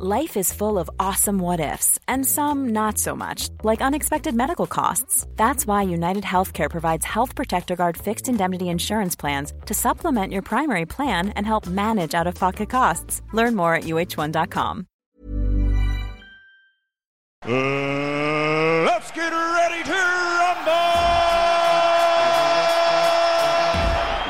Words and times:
Life 0.00 0.36
is 0.36 0.52
full 0.52 0.78
of 0.78 0.88
awesome 1.00 1.40
what 1.40 1.58
ifs, 1.58 1.98
and 2.06 2.24
some 2.24 2.68
not 2.68 2.98
so 2.98 3.16
much, 3.16 3.48
like 3.64 3.80
unexpected 3.80 4.32
medical 4.32 4.68
costs. 4.68 5.26
That's 5.34 5.66
why 5.66 5.82
United 5.82 6.22
Healthcare 6.22 6.70
provides 6.70 7.04
Health 7.04 7.34
Protector 7.34 7.74
Guard 7.74 7.96
fixed 7.96 8.28
indemnity 8.28 8.68
insurance 8.68 9.16
plans 9.16 9.52
to 9.66 9.74
supplement 9.74 10.32
your 10.32 10.42
primary 10.42 10.86
plan 10.86 11.30
and 11.30 11.44
help 11.44 11.66
manage 11.66 12.14
out 12.14 12.28
of 12.28 12.36
pocket 12.36 12.70
costs. 12.70 13.22
Learn 13.32 13.56
more 13.56 13.74
at 13.74 13.84
uh1.com. 13.84 14.86
Uh, 17.42 17.50
let's 18.86 19.10
get 19.10 19.32
ready 19.32 19.82
to 19.82 19.98
rumble! 20.38 20.78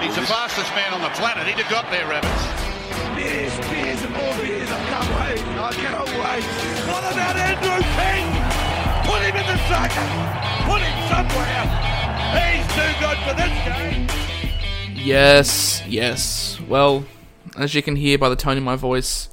He's 0.01 0.17
the 0.17 0.25
fastest 0.25 0.75
man 0.75 0.95
on 0.95 1.03
the 1.03 1.11
planet. 1.11 1.47
He'd 1.47 1.63
have 1.63 1.71
got 1.71 1.91
there, 1.91 2.09
Rabbits. 2.09 2.58
Wait. 6.39 6.45
What 6.87 7.03
about 7.13 7.35
Andrew 7.35 7.83
King? 7.99 8.27
Put 9.03 9.23
him 9.23 9.35
in 9.35 9.47
the. 9.47 9.59
Put 10.69 10.83
him 10.83 10.99
somewhere. 11.09 11.65
He's 12.39 12.67
too 12.77 12.93
good 13.01 13.19
for 13.27 13.35
this 13.35 13.55
game. 13.67 14.07
Yes, 14.95 15.83
yes. 15.89 16.61
Well, 16.61 17.07
as 17.57 17.75
you 17.75 17.83
can 17.83 17.97
hear 17.97 18.19
by 18.19 18.29
the 18.29 18.37
tone 18.37 18.57
in 18.57 18.63
my 18.63 18.77
voice, 18.77 19.31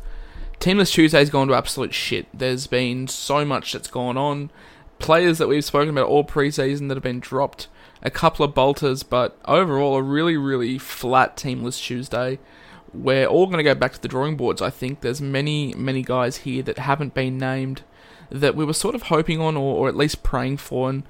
Team 0.59 0.79
List 0.79 0.95
Tuesday's 0.95 1.29
gone 1.29 1.47
to 1.47 1.53
absolute 1.53 1.93
shit. 1.93 2.25
There's 2.33 2.65
been 2.65 3.07
so 3.07 3.45
much 3.45 3.73
that's 3.73 3.87
gone 3.87 4.17
on. 4.17 4.49
Players 4.97 5.37
that 5.37 5.47
we've 5.47 5.63
spoken 5.63 5.89
about 5.89 6.07
all 6.07 6.23
preseason 6.23 6.87
that 6.87 6.95
have 6.95 7.03
been 7.03 7.19
dropped. 7.19 7.67
A 8.01 8.09
couple 8.09 8.43
of 8.43 8.55
bolters, 8.55 9.03
but 9.03 9.37
overall 9.45 9.95
a 9.95 10.01
really, 10.01 10.37
really 10.37 10.79
flat 10.79 11.37
Teamless 11.37 11.79
Tuesday. 11.79 12.39
We're 12.95 13.25
all 13.25 13.45
going 13.47 13.57
to 13.57 13.63
go 13.63 13.75
back 13.75 13.93
to 13.93 14.01
the 14.01 14.07
drawing 14.07 14.37
boards. 14.37 14.61
I 14.61 14.69
think 14.69 15.01
there's 15.01 15.21
many, 15.21 15.73
many 15.73 16.01
guys 16.01 16.37
here 16.37 16.63
that 16.63 16.79
haven't 16.79 17.13
been 17.13 17.37
named 17.37 17.83
that 18.29 18.55
we 18.55 18.65
were 18.65 18.73
sort 18.73 18.95
of 18.95 19.03
hoping 19.03 19.39
on 19.39 19.55
or, 19.55 19.75
or 19.75 19.87
at 19.87 19.95
least 19.95 20.23
praying 20.23 20.57
for. 20.57 20.89
And 20.89 21.03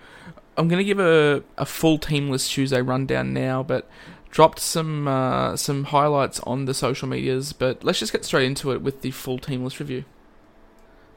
I'm 0.57 0.67
going 0.67 0.79
to 0.79 0.83
give 0.83 0.99
a, 0.99 1.43
a 1.57 1.65
full 1.65 1.97
Team 1.97 2.29
List 2.29 2.51
Tuesday 2.51 2.81
rundown 2.81 3.33
now, 3.33 3.63
but 3.63 3.89
dropped 4.29 4.59
some 4.59 5.07
uh, 5.07 5.55
some 5.55 5.85
highlights 5.85 6.39
on 6.41 6.65
the 6.65 6.73
social 6.73 7.07
medias. 7.07 7.53
But 7.53 7.83
let's 7.83 7.99
just 7.99 8.11
get 8.11 8.25
straight 8.25 8.45
into 8.45 8.71
it 8.71 8.81
with 8.81 9.01
the 9.01 9.11
full 9.11 9.37
Team 9.37 9.63
List 9.63 9.79
review. 9.79 10.05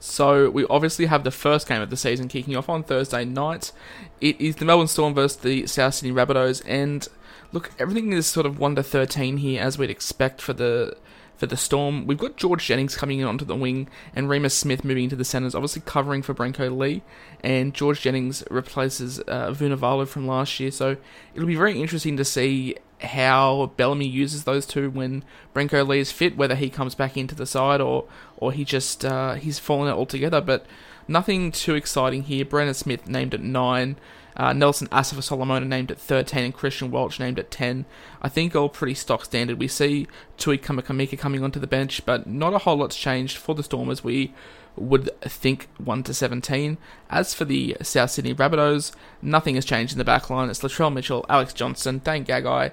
So 0.01 0.49
we 0.51 0.65
obviously 0.71 1.07
have 1.07 1.25
the 1.25 1.33
first 1.33 1.67
game 1.69 1.83
of 1.83 1.91
the 1.91 1.97
season 1.97 2.29
kicking 2.29 2.57
off 2.57 2.69
on 2.69 2.85
Thursday 2.85 3.25
night. 3.25 3.73
It 4.21 4.41
is 4.41 4.57
the 4.57 4.65
Melbourne 4.65 4.87
Storm 4.87 5.13
versus 5.15 5.39
the 5.39 5.67
South 5.67 5.95
Sydney 5.95 6.15
Rabbitohs, 6.15 6.63
and 6.67 7.09
look, 7.53 7.71
everything 7.79 8.13
is 8.13 8.27
sort 8.27 8.47
of 8.47 8.59
one 8.59 8.75
to 8.77 8.83
thirteen 8.83 9.39
here, 9.39 9.63
as 9.63 9.79
we'd 9.79 9.91
expect 9.91 10.41
for 10.41 10.53
the 10.53 10.97
for 11.37 11.47
the 11.47 11.57
Storm. 11.57 12.07
We've 12.07 12.19
got 12.19 12.37
George 12.37 12.67
Jennings 12.67 12.97
coming 12.97 13.21
in 13.21 13.27
onto 13.27 13.45
the 13.45 13.55
wing, 13.55 13.89
and 14.15 14.29
Reimis 14.29 14.53
Smith 14.53 14.85
moving 14.85 15.05
into 15.05 15.17
the 15.17 15.25
centres, 15.25 15.55
obviously 15.55 15.83
covering 15.87 16.23
for 16.23 16.35
Brenko 16.35 16.77
Lee, 16.77 17.03
and 17.45 17.73
George 17.73 18.01
Jennings 18.01 18.43
replaces 18.51 19.21
uh, 19.21 19.53
Vunivalu 19.53 20.09
from 20.09 20.27
last 20.27 20.59
year. 20.59 20.73
So 20.73 20.97
it'll 21.35 21.47
be 21.47 21.55
very 21.55 21.81
interesting 21.81 22.17
to 22.17 22.25
see 22.25 22.77
how 23.03 23.71
Bellamy 23.77 24.09
uses 24.09 24.43
those 24.43 24.67
two 24.67 24.91
when 24.91 25.23
Brenko 25.55 25.87
Lee 25.87 26.01
is 26.01 26.11
fit, 26.11 26.37
whether 26.37 26.57
he 26.57 26.69
comes 26.69 26.97
back 26.97 27.17
into 27.17 27.37
the 27.37 27.47
side 27.47 27.81
or 27.81 28.07
or 28.37 28.51
he 28.51 28.65
just 28.65 29.05
uh, 29.05 29.35
he's 29.35 29.61
fallen 29.61 29.89
out 29.89 29.97
altogether. 29.97 30.41
But 30.41 30.67
nothing 31.07 31.53
too 31.53 31.77
exciting 31.77 32.25
here. 32.25 32.45
Brandon 32.45 32.75
Smith 32.75 33.09
named 33.09 33.35
at 33.35 33.43
nine. 33.43 33.97
Uh, 34.39 34.53
Nelson 34.53 34.87
Asofa 34.89 35.23
Solomona 35.23 35.67
named 35.67 35.91
at 35.91 35.99
13 35.99 36.45
and 36.45 36.55
Christian 36.55 36.91
Welch 36.91 37.19
named 37.19 37.39
at 37.39 37.51
10. 37.51 37.85
I 38.23 38.29
think 38.29 38.55
all 38.55 38.69
pretty 38.69 38.95
stock 38.95 39.25
standard. 39.25 39.59
We 39.59 39.67
see 39.67 40.07
Tui 40.37 40.59
Kamikamica 40.59 41.19
coming 41.19 41.43
onto 41.43 41.59
the 41.59 41.67
bench, 41.67 42.07
but 42.07 42.27
not 42.27 42.55
a 42.55 42.59
whole 42.59 42.77
lot's 42.77 42.97
changed 42.97 43.37
for 43.37 43.55
the 43.55 43.65
Stormers. 43.65 44.05
We 44.05 44.33
would 44.77 45.11
think 45.23 45.69
1 45.79 46.05
to 46.05 46.15
17. 46.15 46.79
As 47.11 47.35
for 47.35 47.45
the 47.45 47.77
South 47.83 48.11
Sydney 48.11 48.35
Rabbitohs, 48.35 48.93
nothing 49.21 49.57
has 49.57 49.65
changed 49.65 49.93
in 49.93 49.99
the 49.99 50.05
back 50.05 50.31
line. 50.31 50.49
It's 50.49 50.61
Latrell 50.61 50.93
Mitchell, 50.93 51.27
Alex 51.29 51.53
Johnston, 51.53 51.99
Dane 51.99 52.25
Gagai, 52.25 52.71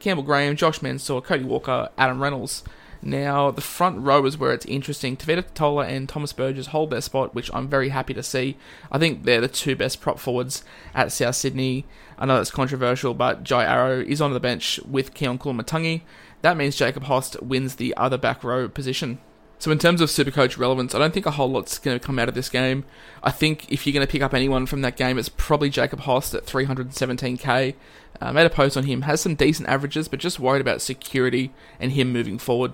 Campbell 0.00 0.24
Graham, 0.24 0.56
Josh 0.56 0.80
Mansour, 0.80 1.20
Cody 1.20 1.44
Walker, 1.44 1.90
Adam 1.98 2.22
Reynolds. 2.22 2.64
Now, 3.04 3.50
the 3.50 3.60
front 3.60 3.98
row 3.98 4.24
is 4.26 4.38
where 4.38 4.52
it's 4.52 4.64
interesting. 4.66 5.16
Tevita 5.16 5.52
Tola 5.54 5.86
and 5.86 6.08
Thomas 6.08 6.32
Burgess 6.32 6.68
hold 6.68 6.90
their 6.90 7.00
spot, 7.00 7.34
which 7.34 7.50
I'm 7.52 7.66
very 7.66 7.88
happy 7.88 8.14
to 8.14 8.22
see. 8.22 8.56
I 8.92 8.98
think 8.98 9.24
they're 9.24 9.40
the 9.40 9.48
two 9.48 9.74
best 9.74 10.00
prop 10.00 10.20
forwards 10.20 10.62
at 10.94 11.10
South 11.10 11.34
Sydney. 11.34 11.84
I 12.16 12.26
know 12.26 12.36
that's 12.36 12.52
controversial, 12.52 13.12
but 13.12 13.42
Jai 13.42 13.64
Arrow 13.64 14.00
is 14.00 14.20
on 14.20 14.32
the 14.32 14.38
bench 14.38 14.78
with 14.88 15.14
Keaon 15.14 15.38
Koloamatangi. 15.38 16.02
That 16.42 16.56
means 16.56 16.76
Jacob 16.76 17.04
Host 17.04 17.42
wins 17.42 17.74
the 17.74 17.92
other 17.96 18.18
back 18.18 18.44
row 18.44 18.68
position. 18.68 19.18
So 19.58 19.70
in 19.70 19.78
terms 19.78 20.00
of 20.00 20.08
Supercoach 20.08 20.58
relevance, 20.58 20.94
I 20.94 20.98
don't 20.98 21.14
think 21.14 21.26
a 21.26 21.32
whole 21.32 21.50
lot's 21.50 21.78
going 21.78 21.96
to 21.96 22.04
come 22.04 22.18
out 22.18 22.28
of 22.28 22.34
this 22.34 22.48
game. 22.48 22.84
I 23.22 23.30
think 23.30 23.70
if 23.70 23.86
you're 23.86 23.92
going 23.92 24.04
to 24.04 24.10
pick 24.10 24.22
up 24.22 24.34
anyone 24.34 24.66
from 24.66 24.82
that 24.82 24.96
game, 24.96 25.18
it's 25.18 25.28
probably 25.28 25.70
Jacob 25.70 26.00
Host 26.00 26.34
at 26.34 26.46
317k. 26.46 27.74
Uh, 28.20 28.32
made 28.32 28.46
a 28.46 28.50
post 28.50 28.76
on 28.76 28.84
him, 28.84 29.02
has 29.02 29.20
some 29.20 29.36
decent 29.36 29.68
averages, 29.68 30.08
but 30.08 30.18
just 30.18 30.40
worried 30.40 30.60
about 30.60 30.82
security 30.82 31.52
and 31.78 31.92
him 31.92 32.12
moving 32.12 32.38
forward. 32.38 32.72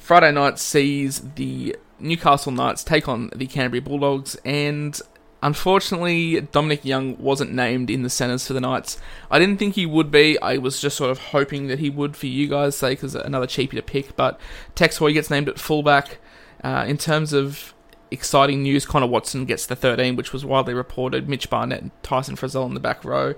Friday 0.00 0.32
night 0.32 0.58
sees 0.58 1.20
the 1.34 1.76
Newcastle 2.00 2.50
Knights 2.50 2.82
take 2.82 3.06
on 3.06 3.30
the 3.36 3.46
Canterbury 3.46 3.80
Bulldogs, 3.80 4.34
and 4.44 5.00
unfortunately, 5.42 6.40
Dominic 6.40 6.84
Young 6.84 7.16
wasn't 7.18 7.52
named 7.52 7.90
in 7.90 8.02
the 8.02 8.10
centres 8.10 8.46
for 8.46 8.54
the 8.54 8.60
Knights. 8.60 8.98
I 9.30 9.38
didn't 9.38 9.58
think 9.58 9.74
he 9.74 9.86
would 9.86 10.10
be. 10.10 10.40
I 10.40 10.56
was 10.56 10.80
just 10.80 10.96
sort 10.96 11.10
of 11.10 11.18
hoping 11.18 11.68
that 11.68 11.78
he 11.78 11.90
would 11.90 12.16
for 12.16 12.26
you 12.26 12.48
guys' 12.48 12.76
sake, 12.76 12.98
because 12.98 13.14
another 13.14 13.46
cheapie 13.46 13.72
to 13.72 13.82
pick. 13.82 14.16
But 14.16 14.40
Tex 14.74 14.96
Hoy 14.96 15.12
gets 15.12 15.30
named 15.30 15.48
at 15.48 15.58
fullback. 15.60 16.18
Uh, 16.64 16.84
in 16.88 16.96
terms 16.96 17.32
of 17.32 17.74
exciting 18.10 18.62
news, 18.62 18.86
Connor 18.86 19.06
Watson 19.06 19.44
gets 19.44 19.66
the 19.66 19.76
13, 19.76 20.16
which 20.16 20.32
was 20.32 20.44
widely 20.44 20.74
reported. 20.74 21.28
Mitch 21.28 21.50
Barnett 21.50 21.82
and 21.82 21.90
Tyson 22.02 22.36
Frizell 22.36 22.66
in 22.66 22.74
the 22.74 22.80
back 22.80 23.04
row. 23.04 23.34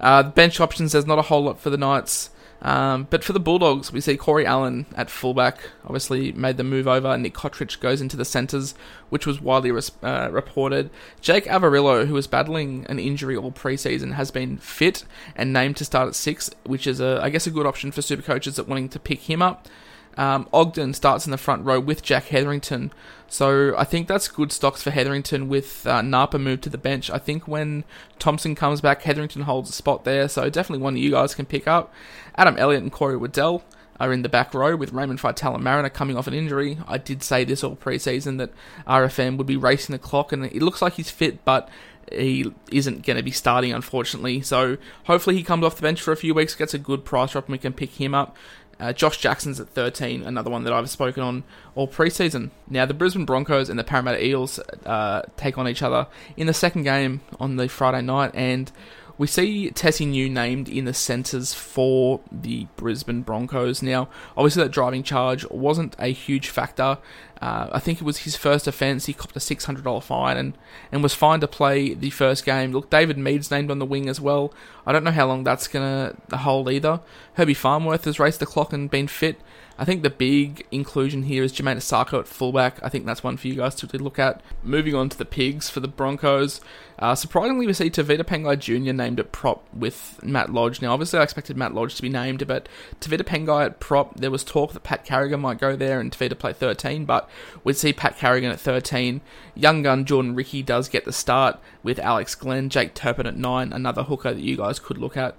Uh, 0.00 0.24
bench 0.24 0.60
options, 0.60 0.92
there's 0.92 1.06
not 1.06 1.20
a 1.20 1.22
whole 1.22 1.44
lot 1.44 1.60
for 1.60 1.70
the 1.70 1.78
Knights. 1.78 2.30
Um, 2.64 3.06
but 3.10 3.22
for 3.22 3.34
the 3.34 3.40
Bulldogs, 3.40 3.92
we 3.92 4.00
see 4.00 4.16
Corey 4.16 4.46
Allan 4.46 4.86
at 4.96 5.10
fullback, 5.10 5.58
obviously 5.84 6.32
made 6.32 6.56
the 6.56 6.64
move 6.64 6.88
over. 6.88 7.16
Nick 7.18 7.34
Cotric 7.34 7.78
goes 7.78 8.00
into 8.00 8.16
the 8.16 8.24
centres, 8.24 8.74
which 9.10 9.26
was 9.26 9.38
widely 9.38 9.70
res- 9.70 9.92
uh, 10.02 10.30
reported. 10.32 10.88
Jake 11.20 11.44
Averillo, 11.44 12.06
who 12.06 12.14
was 12.14 12.26
battling 12.26 12.86
an 12.88 12.98
injury 12.98 13.36
all 13.36 13.52
preseason, 13.52 14.14
has 14.14 14.30
been 14.30 14.56
fit 14.56 15.04
and 15.36 15.52
named 15.52 15.76
to 15.76 15.84
start 15.84 16.08
at 16.08 16.14
six, 16.14 16.50
which 16.64 16.86
is, 16.86 17.00
a, 17.00 17.20
I 17.22 17.28
guess, 17.28 17.46
a 17.46 17.50
good 17.50 17.66
option 17.66 17.92
for 17.92 18.00
super 18.00 18.22
coaches 18.22 18.56
that 18.56 18.66
wanting 18.66 18.88
to 18.88 18.98
pick 18.98 19.20
him 19.20 19.42
up. 19.42 19.68
Um, 20.16 20.48
Ogden 20.52 20.94
starts 20.94 21.26
in 21.26 21.30
the 21.30 21.38
front 21.38 21.64
row 21.64 21.80
with 21.80 22.02
Jack 22.02 22.26
Hetherington. 22.26 22.92
So 23.28 23.76
I 23.76 23.84
think 23.84 24.06
that's 24.06 24.28
good 24.28 24.52
stocks 24.52 24.82
for 24.82 24.90
Hetherington 24.90 25.48
with 25.48 25.86
uh, 25.86 26.02
Napa 26.02 26.38
moved 26.38 26.62
to 26.64 26.70
the 26.70 26.78
bench. 26.78 27.10
I 27.10 27.18
think 27.18 27.48
when 27.48 27.84
Thompson 28.18 28.54
comes 28.54 28.80
back, 28.80 29.02
Hetherington 29.02 29.42
holds 29.42 29.70
a 29.70 29.72
spot 29.72 30.04
there. 30.04 30.28
So 30.28 30.48
definitely 30.48 30.82
one 30.82 30.94
that 30.94 31.00
you 31.00 31.10
guys 31.10 31.34
can 31.34 31.46
pick 31.46 31.66
up. 31.66 31.92
Adam 32.36 32.56
Elliott 32.56 32.82
and 32.82 32.92
Corey 32.92 33.16
Waddell 33.16 33.64
are 34.00 34.12
in 34.12 34.22
the 34.22 34.28
back 34.28 34.54
row 34.54 34.76
with 34.76 34.92
Raymond 34.92 35.20
Faitala 35.20 35.60
Mariner 35.60 35.88
coming 35.88 36.16
off 36.16 36.26
an 36.26 36.34
injury. 36.34 36.78
I 36.86 36.98
did 36.98 37.22
say 37.22 37.44
this 37.44 37.62
all 37.62 37.76
preseason 37.76 38.38
that 38.38 38.50
RFM 38.86 39.36
would 39.36 39.46
be 39.46 39.56
racing 39.56 39.92
the 39.92 39.98
clock, 39.98 40.32
and 40.32 40.44
it 40.44 40.62
looks 40.62 40.82
like 40.82 40.94
he's 40.94 41.10
fit, 41.10 41.44
but 41.44 41.68
he 42.12 42.52
isn't 42.70 43.04
going 43.06 43.16
to 43.16 43.22
be 43.22 43.30
starting, 43.30 43.72
unfortunately. 43.72 44.40
So 44.42 44.76
hopefully 45.04 45.36
he 45.36 45.42
comes 45.42 45.64
off 45.64 45.76
the 45.76 45.82
bench 45.82 46.02
for 46.02 46.12
a 46.12 46.16
few 46.16 46.34
weeks, 46.34 46.54
gets 46.54 46.74
a 46.74 46.78
good 46.78 47.04
price 47.04 47.32
drop, 47.32 47.46
and 47.46 47.52
we 47.52 47.58
can 47.58 47.72
pick 47.72 47.90
him 47.90 48.14
up. 48.14 48.36
Uh, 48.80 48.92
Josh 48.92 49.18
Jackson's 49.18 49.60
at 49.60 49.68
13, 49.68 50.22
another 50.22 50.50
one 50.50 50.64
that 50.64 50.72
I've 50.72 50.90
spoken 50.90 51.22
on 51.22 51.44
all 51.74 51.88
preseason. 51.88 52.50
Now, 52.68 52.86
the 52.86 52.94
Brisbane 52.94 53.24
Broncos 53.24 53.68
and 53.68 53.78
the 53.78 53.84
Parramatta 53.84 54.24
Eels 54.24 54.58
uh, 54.86 55.22
take 55.36 55.58
on 55.58 55.68
each 55.68 55.82
other 55.82 56.06
in 56.36 56.46
the 56.46 56.54
second 56.54 56.82
game 56.82 57.20
on 57.38 57.56
the 57.56 57.68
Friday 57.68 58.02
night, 58.02 58.32
and 58.34 58.70
we 59.16 59.26
see 59.26 59.70
Tesi 59.70 60.06
Niu 60.06 60.28
named 60.28 60.68
in 60.68 60.86
the 60.86 60.94
centres 60.94 61.54
for 61.54 62.20
the 62.32 62.66
Brisbane 62.76 63.22
Broncos. 63.22 63.82
Now, 63.82 64.08
obviously, 64.36 64.62
that 64.64 64.72
driving 64.72 65.02
charge 65.02 65.48
wasn't 65.50 65.94
a 65.98 66.08
huge 66.08 66.48
factor. 66.48 66.98
Uh, 67.40 67.68
I 67.72 67.78
think 67.78 68.00
it 68.00 68.04
was 68.04 68.18
his 68.18 68.36
first 68.36 68.66
offence. 68.66 69.06
He 69.06 69.12
copped 69.12 69.36
a 69.36 69.40
$600 69.40 70.02
fine 70.02 70.36
and, 70.36 70.58
and 70.90 71.02
was 71.02 71.14
fined 71.14 71.42
to 71.42 71.48
play 71.48 71.94
the 71.94 72.10
first 72.10 72.44
game. 72.44 72.72
Look, 72.72 72.90
David 72.90 73.18
Mead's 73.18 73.50
named 73.50 73.70
on 73.70 73.78
the 73.78 73.86
wing 73.86 74.08
as 74.08 74.20
well. 74.20 74.52
I 74.86 74.92
don't 74.92 75.04
know 75.04 75.10
how 75.10 75.26
long 75.26 75.44
that's 75.44 75.68
to 75.68 76.16
hold 76.32 76.70
either. 76.70 77.00
Herbie 77.34 77.54
Farnworth 77.54 78.04
has 78.06 78.18
raced 78.18 78.40
the 78.40 78.46
clock 78.46 78.72
and 78.72 78.90
been 78.90 79.08
fit. 79.08 79.40
I 79.76 79.84
think 79.84 80.02
the 80.02 80.10
big 80.10 80.66
inclusion 80.70 81.24
here 81.24 81.42
is 81.42 81.52
Jamayne 81.52 81.76
Isaako 81.76 82.20
at 82.20 82.28
fullback. 82.28 82.78
I 82.82 82.88
think 82.88 83.06
that's 83.06 83.24
one 83.24 83.36
for 83.36 83.48
you 83.48 83.56
guys 83.56 83.74
to 83.76 83.86
look 83.98 84.18
at. 84.20 84.40
Moving 84.62 84.94
on 84.94 85.08
to 85.08 85.18
the 85.18 85.24
Pigs 85.24 85.68
for 85.68 85.80
the 85.80 85.88
Broncos. 85.88 86.60
Uh, 86.96 87.16
surprisingly, 87.16 87.66
we 87.66 87.72
see 87.72 87.90
Tevita 87.90 88.22
Pangai 88.22 88.56
Jr. 88.56 88.92
named 88.92 89.18
at 89.18 89.32
prop 89.32 89.66
with 89.74 90.20
Matt 90.22 90.52
Lodge. 90.52 90.80
Now, 90.80 90.92
obviously, 90.92 91.18
I 91.18 91.24
expected 91.24 91.56
Matt 91.56 91.74
Lodge 91.74 91.96
to 91.96 92.02
be 92.02 92.08
named, 92.08 92.46
but 92.46 92.68
Tevita 93.00 93.22
Pangai 93.22 93.66
at 93.66 93.80
prop, 93.80 94.16
there 94.16 94.30
was 94.30 94.44
talk 94.44 94.72
that 94.74 94.84
Pat 94.84 95.04
Carrigan 95.04 95.40
might 95.40 95.58
go 95.58 95.74
there 95.74 95.98
and 95.98 96.12
Tevita 96.12 96.38
play 96.38 96.52
13, 96.52 97.04
but 97.04 97.28
we'd 97.64 97.76
see 97.76 97.92
Pat 97.92 98.16
Carrigan 98.16 98.52
at 98.52 98.60
13. 98.60 99.22
Young 99.56 99.82
gun 99.82 100.04
Jordan 100.04 100.36
Riki 100.36 100.62
does 100.62 100.88
get 100.88 101.04
the 101.04 101.12
start 101.12 101.58
with 101.82 101.98
Alex 101.98 102.36
Glenn, 102.36 102.68
Jake 102.68 102.94
Turpin 102.94 103.26
at 103.26 103.36
9, 103.36 103.72
another 103.72 104.04
hooker 104.04 104.32
that 104.32 104.42
you 104.42 104.56
guys 104.56 104.78
could 104.78 104.98
look 104.98 105.16
at. 105.16 105.34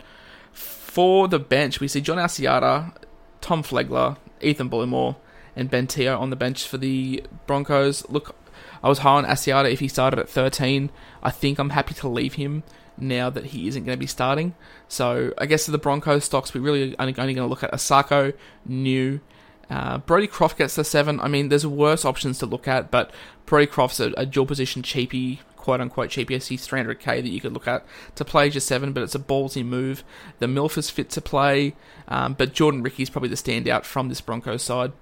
For 0.52 1.30
the 1.30 1.40
bench, 1.40 1.80
we 1.80 1.88
see 1.88 2.02
John 2.02 2.18
Asiata, 2.18 2.94
Tom 3.42 3.64
Flegler, 3.64 4.18
Ethan 4.42 4.70
Bullemor, 4.70 5.16
and 5.56 5.70
Ben 5.70 5.88
Teo 5.88 6.18
on 6.18 6.30
the 6.30 6.36
bench 6.36 6.68
for 6.68 6.78
the 6.78 7.24
Broncos. 7.48 8.08
Look, 8.10 8.36
I 8.84 8.90
was 8.90 9.00
high 9.00 9.16
on 9.16 9.26
Asiata 9.26 9.72
if 9.72 9.80
he 9.80 9.88
started 9.88 10.20
at 10.20 10.30
13. 10.30 10.90
I 11.24 11.32
think 11.32 11.60
I'm 11.60 11.72
happy 11.72 11.94
to 11.96 12.08
leave 12.08 12.34
him 12.34 12.64
now 12.98 13.30
that 13.30 13.48
he 13.48 13.68
isn't 13.68 13.84
going 13.84 13.98
to 13.98 14.00
be 14.00 14.08
starting. 14.08 14.56
So 14.88 15.34
I 15.38 15.46
guess 15.46 15.66
the 15.66 15.78
Broncos 15.78 16.26
stocks, 16.26 16.54
we're 16.54 16.62
really 16.62 16.96
only, 17.00 17.14
going 17.14 17.36
to 17.36 17.46
look 17.46 17.64
at 17.64 17.72
Isaako, 17.72 18.34
Niu. 18.66 19.22
Uh, 19.70 19.98
Brodie 19.98 20.28
Croft 20.28 20.58
gets 20.58 20.76
the 20.76 20.84
seven. 20.84 21.20
I 21.20 21.28
mean, 21.28 21.50
there's 21.50 21.66
worse 21.66 22.06
options 22.06 22.38
to 22.40 22.46
look 22.46 22.68
at, 22.68 22.92
but 22.92 23.12
Brodie 23.46 23.66
Croft's 23.66 24.00
a, 24.00 24.14
a 24.16 24.26
dual 24.26 24.46
position 24.46 24.84
cheapie, 24.84 25.40
quote 25.66 25.82
unquote 25.82 26.12
cheapie. 26.12 26.48
He's 26.48 26.68
300k 26.68 27.04
that 27.04 27.28
you 27.28 27.42
could 27.42 27.54
look 27.54 27.68
at 27.68 27.84
to 28.14 28.24
play 28.24 28.52
just 28.52 28.68
seven, 28.68 28.94
but 28.94 29.02
it's 29.02 29.16
a 29.16 29.20
ballsy 29.20 29.66
move. 29.66 30.04
The 30.38 30.46
Milf 30.46 30.78
is 30.78 30.92
fit 30.92 31.10
to 31.10 31.22
play, 31.22 31.76
um, 32.08 32.36
but 32.36 32.54
Jordan 32.54 32.84
Riki's 32.84 33.10
probably 33.10 33.30
the 33.30 33.36
standout 33.36 33.84
from 33.84 34.08
this 34.08 34.22
Broncos 34.22 34.62
side. 34.62 34.94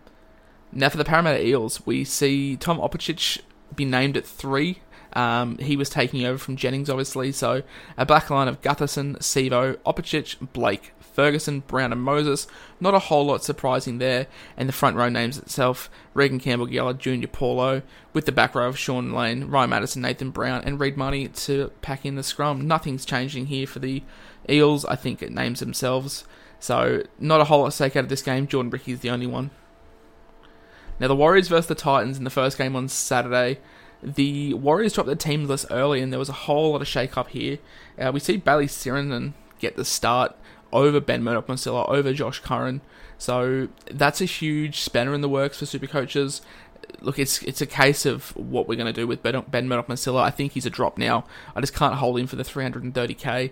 Now 0.71 0.88
for 0.88 0.95
the 0.95 1.04
Parramatta 1.04 1.45
Eels, 1.45 1.86
we 1.86 2.06
see 2.06 2.56
Tom 2.56 2.80
Opacic 2.80 3.42
be 3.75 3.83
named 3.83 4.15
at 4.15 4.25
three. 4.25 4.80
Um, 5.12 5.57
he 5.57 5.75
was 5.75 5.89
taking 5.89 6.25
over 6.25 6.38
from 6.38 6.56
Jennings, 6.56 6.89
obviously. 6.89 7.33
So 7.33 7.63
a 7.98 8.06
back 8.06 8.30
line 8.30 8.48
of 8.48 8.62
Gutherson, 8.62 9.18
Sivo, 9.18 9.75
Opacic, 9.86 10.54
Blake, 10.54 10.94
Ferguson, 11.13 11.62
Brown, 11.62 11.92
and 11.92 12.01
Moses. 12.01 12.48
Not 12.80 12.94
a 12.94 13.00
whole 13.00 13.25
lot 13.25 13.44
surprising 13.44 14.00
there. 14.00 14.27
And 14.57 14.68
the 14.68 14.74
front 14.74 14.98
row 14.98 15.10
names 15.10 15.38
itself 15.38 15.89
Reagan 16.13 16.39
Campbell 16.39 16.68
Gillard, 16.68 17.00
Junior 17.00 17.27
Paulo, 17.27 17.81
with 18.12 18.25
the 18.25 18.31
back 18.31 18.56
row 18.56 18.68
of 18.68 18.77
Shaun 18.77 19.13
Lane, 19.13 19.45
Ryan 19.45 19.69
Matterson, 19.69 20.01
Nathan 20.01 20.31
Brown, 20.31 20.63
and 20.65 20.80
Reed 20.80 20.98
Mahoney 20.98 21.27
to 21.30 21.71
pack 21.81 22.06
in 22.06 22.15
the 22.15 22.24
scrum. 22.24 22.68
Nothing's 22.68 23.06
changing 23.06 23.45
here 23.48 23.68
for 23.68 23.80
the 23.80 24.04
Eels. 24.50 24.86
I 24.86 24.95
think 24.95 25.21
it 25.21 25.31
names 25.31 25.60
themselves. 25.60 26.25
So 26.60 27.04
not 27.19 27.42
a 27.42 27.45
whole 27.45 27.62
lot 27.62 27.71
to 27.71 27.77
take 27.77 27.95
out 27.95 28.06
of 28.06 28.10
this 28.10 28.21
game. 28.21 28.48
Jordan 28.48 28.71
Riki 28.71 28.94
is 28.94 29.01
the 29.01 29.10
only 29.10 29.27
one. 29.27 29.51
Now, 31.00 31.07
the 31.07 31.15
Warriors 31.15 31.48
versus 31.48 31.68
the 31.68 31.75
Titans 31.75 32.18
in 32.18 32.24
the 32.24 32.30
first 32.30 32.57
game 32.57 32.75
on 32.75 32.88
Saturday. 32.88 33.60
The 34.01 34.54
Warriors 34.54 34.94
dropped 34.94 35.07
their 35.07 35.15
team 35.15 35.45
list 35.45 35.65
early, 35.71 36.01
and 36.01 36.12
there 36.12 36.19
was 36.19 36.30
a 36.30 36.33
whole 36.33 36.71
lot 36.71 36.81
of 36.81 36.88
shake 36.88 37.18
up 37.18 37.30
here. 37.30 37.57
Uh, 37.98 38.12
we 38.13 38.19
see 38.19 38.38
Bayley 38.38 38.68
Sironen 38.68 39.33
get 39.60 39.75
the 39.75 39.86
start 39.86 40.36
over 40.74 41.00
Ben 41.00 41.24
Murdoch 41.24 41.48
Masila, 41.48 41.88
over 41.90 42.14
Josh 42.14 42.40
Curran. 42.40 42.81
So 43.18 43.70
that's 43.90 44.20
a 44.20 44.25
huge 44.25 44.80
spanner 44.81 45.14
in 45.14 45.22
the 45.22 45.30
works 45.30 45.60
for 45.60 45.66
super 45.66 45.88
coaches. 45.88 46.42
Look, 47.00 47.18
it's 47.18 47.42
it's 47.44 47.62
a 47.62 47.66
case 47.66 48.06
of 48.06 48.36
what 48.36 48.68
we're 48.68 48.75
going 48.75 48.94
to 48.94 49.02
do 49.02 49.08
with 49.08 49.24
Ben, 49.24 49.44
ben 49.48 49.68
Murdoch 49.68 49.88
Masila. 49.88 50.22
I 50.22 50.31
think 50.31 50.54
he's 50.54 50.66
a 50.66 50.70
drop 50.70 50.98
now. 50.98 51.25
I 51.56 51.62
just 51.62 51.74
can't 51.74 51.96
hold 51.96 52.20
him 52.20 52.28
for 52.28 52.36
the 52.36 52.44
330k. 52.44 53.52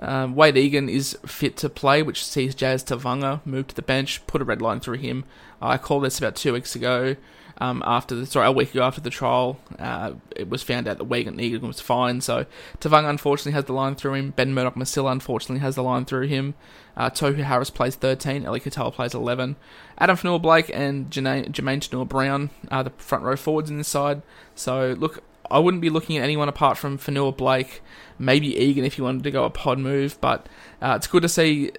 Um, 0.00 0.34
Wade 0.34 0.56
Egan 0.56 0.88
is 0.88 1.16
fit 1.24 1.56
to 1.58 1.68
play, 1.68 2.02
which 2.02 2.24
sees 2.24 2.54
Jazz 2.54 2.82
Tevaga 2.82 3.44
move 3.46 3.68
to 3.68 3.74
the 3.74 3.82
bench, 3.82 4.26
put 4.26 4.42
a 4.42 4.44
red 4.44 4.60
line 4.60 4.80
through 4.80 4.98
him. 4.98 5.24
I 5.60 5.78
called 5.78 6.04
this 6.04 6.18
about 6.18 6.34
two 6.34 6.52
weeks 6.52 6.74
ago. 6.74 7.16
Um, 7.62 7.80
after 7.86 8.16
the 8.16 8.26
sorry, 8.26 8.48
a 8.48 8.50
week 8.50 8.72
ago 8.72 8.82
after 8.82 9.00
the 9.00 9.08
trial, 9.08 9.56
uh, 9.78 10.14
it 10.34 10.48
was 10.48 10.64
found 10.64 10.88
out 10.88 10.98
that 10.98 11.04
Wade 11.04 11.28
Egan 11.40 11.68
was 11.68 11.80
fine. 11.80 12.20
So 12.20 12.44
Tevaga 12.80 13.08
unfortunately 13.08 13.52
has 13.52 13.66
the 13.66 13.72
line 13.72 13.94
through 13.94 14.14
him. 14.14 14.30
Ben 14.32 14.52
Murdoch 14.52 14.74
Masila 14.74 15.12
unfortunately 15.12 15.60
has 15.60 15.76
the 15.76 15.84
line 15.84 16.04
through 16.04 16.26
him. 16.26 16.54
Uh, 16.96 17.08
Tohu 17.08 17.44
Harris 17.44 17.70
plays 17.70 17.94
13. 17.94 18.42
Eli 18.42 18.58
Katoa 18.58 18.92
plays 18.92 19.14
11. 19.14 19.54
Addin 19.96 20.16
Fonua 20.16 20.42
Blake 20.42 20.72
and 20.74 21.08
Jermaine 21.08 21.52
Tanua 21.52 22.08
Brown 22.08 22.50
are 22.68 22.82
the 22.82 22.90
front 22.90 23.22
row 23.22 23.36
forwards 23.36 23.70
in 23.70 23.78
this 23.78 23.86
side. 23.86 24.22
So 24.56 24.96
look, 24.98 25.22
I 25.48 25.60
wouldn't 25.60 25.82
be 25.82 25.90
looking 25.90 26.16
at 26.16 26.24
anyone 26.24 26.48
apart 26.48 26.78
from 26.78 26.98
Fonua 26.98 27.36
Blake, 27.36 27.80
maybe 28.18 28.58
Egan 28.58 28.84
if 28.84 28.98
you 28.98 29.04
wanted 29.04 29.22
to 29.22 29.30
go 29.30 29.44
a 29.44 29.50
pod 29.50 29.78
move, 29.78 30.20
but 30.20 30.48
uh, 30.80 30.94
it's 30.96 31.06
good 31.06 31.22
to 31.22 31.28
see 31.28 31.70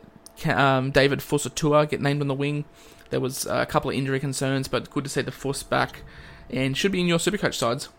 um, 0.45 0.91
David 0.91 1.19
Fusitu'a 1.19 1.89
get 1.89 1.99
named 1.99 2.21
on 2.21 2.29
the 2.29 2.33
wing. 2.33 2.63
There 3.09 3.19
was 3.19 3.45
a 3.45 3.65
couple 3.65 3.89
of 3.89 3.95
injury 3.95 4.19
concerns, 4.19 4.67
but 4.67 4.89
good 4.89 5.03
to 5.03 5.09
see 5.09 5.21
the 5.21 5.31
force 5.31 5.63
back 5.63 6.01
and 6.49 6.77
should 6.77 6.91
be 6.91 7.01
in 7.01 7.07
your 7.07 7.19
Supercoach 7.19 7.55
sides. 7.55 7.89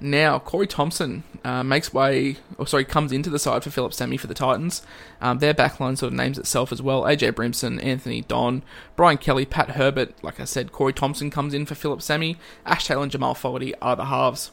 Now, 0.00 0.40
Corey 0.40 0.66
Thompson 0.66 1.22
uh, 1.44 1.62
makes 1.62 1.94
way, 1.94 2.38
or 2.58 2.66
sorry, 2.66 2.84
comes 2.84 3.12
into 3.12 3.30
the 3.30 3.38
side 3.38 3.62
for 3.62 3.70
Philip 3.70 3.94
Sami 3.94 4.16
for 4.16 4.26
the 4.26 4.34
Titans. 4.34 4.82
Um, 5.20 5.38
their 5.38 5.54
backline 5.54 5.96
sort 5.96 6.12
of 6.12 6.14
names 6.14 6.38
itself 6.38 6.72
as 6.72 6.82
well. 6.82 7.02
AJ 7.02 7.32
Brimson, 7.32 7.80
Anthony 7.80 8.22
Don, 8.22 8.64
Brian 8.96 9.16
Kelly, 9.16 9.46
Pat 9.46 9.70
Herbert. 9.70 10.12
Like 10.24 10.40
I 10.40 10.44
said, 10.44 10.72
Corey 10.72 10.92
Thompson 10.92 11.30
comes 11.30 11.54
in 11.54 11.66
for 11.66 11.76
Philip 11.76 12.02
Sami. 12.02 12.36
Ash 12.66 12.88
Taylor 12.88 13.04
and 13.04 13.12
Jamal 13.12 13.34
Fogarty 13.34 13.76
are 13.76 13.94
the 13.94 14.06
halves. 14.06 14.50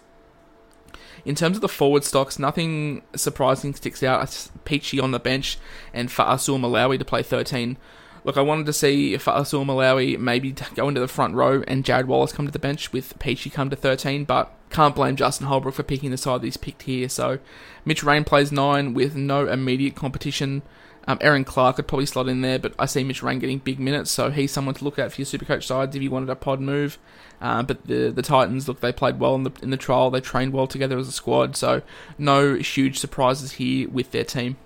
In 1.26 1.34
terms 1.34 1.58
of 1.58 1.62
the 1.62 1.68
forward 1.68 2.04
stocks, 2.04 2.38
nothing 2.38 3.02
surprising 3.16 3.74
sticks 3.74 4.04
out. 4.04 4.50
Peachy 4.66 5.00
on 5.00 5.12
the 5.12 5.20
bench 5.20 5.58
and 5.94 6.10
Fa'asuamaleaui 6.10 7.00
to 7.00 7.06
play 7.06 7.24
13. 7.24 7.76
Look, 8.24 8.38
I 8.38 8.42
wanted 8.42 8.66
to 8.66 8.74
see 8.74 9.14
if 9.14 9.26
Fa'asuamaleaui 9.26 10.20
maybe 10.20 10.54
go 10.76 10.88
into 10.88 11.02
the 11.02 11.08
front 11.08 11.36
row 11.36 11.64
and 11.68 11.84
Jarrod 11.84 12.06
Wallace 12.06 12.34
come 12.34 12.46
to 12.46 12.52
the 12.52 12.60
bench 12.60 12.92
with 12.92 13.18
Peachy 13.20 13.50
come 13.50 13.70
to 13.70 13.76
13, 13.76 14.26
but 14.26 14.52
can't 14.70 14.96
blame 14.96 15.16
Justin 15.16 15.48
Holbrook 15.48 15.76
for 15.76 15.84
picking 15.84 16.12
the 16.12 16.18
side 16.18 16.42
that 16.42 16.48
he's 16.48 16.58
picked 16.58 16.84
here. 16.84 17.10
So 17.10 17.40
Mitch 17.86 18.04
Rein 18.04 18.24
plays 18.24 18.52
9 18.52 18.94
with 18.94 19.16
no 19.16 19.48
immediate 19.48 19.96
competition. 19.96 20.62
Um, 21.08 21.18
Erin 21.22 21.44
Clark 21.44 21.78
could 21.78 21.88
probably 21.88 22.06
slot 22.06 22.28
in 22.28 22.42
there, 22.42 22.60
but 22.60 22.74
I 22.78 22.86
see 22.86 23.04
Mitch 23.04 23.24
Rein 23.24 23.40
getting 23.40 23.58
big 23.58 23.80
minutes, 23.80 24.12
so 24.12 24.30
he's 24.30 24.52
someone 24.52 24.76
to 24.76 24.84
look 24.84 25.00
at 25.00 25.12
for 25.12 25.22
your 25.22 25.26
Supercoach 25.26 25.64
sides 25.64 25.96
if 25.96 26.04
you 26.04 26.12
wanted 26.12 26.30
a 26.30 26.36
pod 26.36 26.62
move. 26.62 27.00
Uh, 27.42 27.64
but 27.64 27.86
the 27.88 28.12
the 28.12 28.22
Titans, 28.22 28.68
look, 28.68 28.82
they 28.82 28.92
played 28.92 29.20
well 29.20 29.34
in 29.34 29.44
the 29.44 29.52
in 29.64 29.72
the 29.72 29.78
trial. 29.78 30.12
They 30.12 30.22
trained 30.22 30.54
well 30.54 30.68
together 30.68 31.00
as 31.00 31.08
a 31.08 31.12
squad, 31.12 31.56
so 31.56 31.82
no 32.20 32.56
huge 32.56 33.00
surprises 33.00 33.54
here 33.54 33.90
with 33.90 34.12
their 34.12 34.26
team. 34.26 34.58